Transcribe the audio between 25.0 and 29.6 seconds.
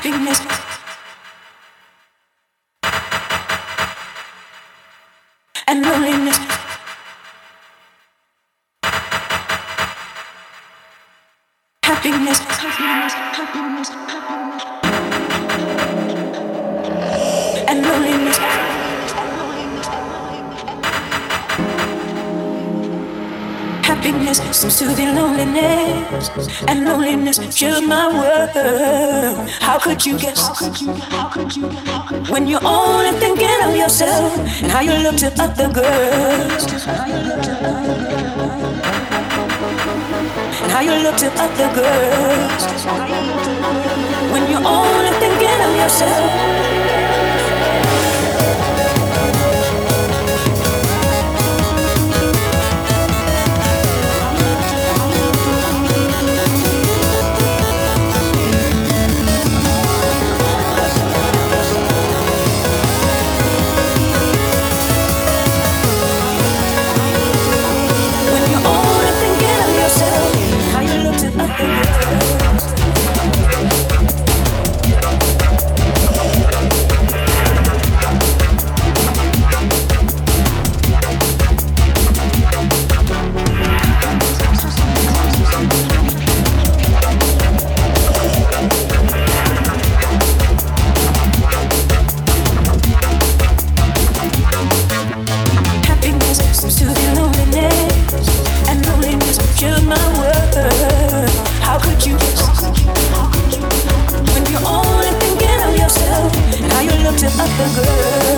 loneliness, and loneliness fills my world.